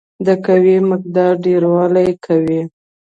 د 0.25 0.27
قوې 0.45 0.77
مقدار 0.91 1.33
ډیروالی 1.45 2.09
کوي. 2.25 2.61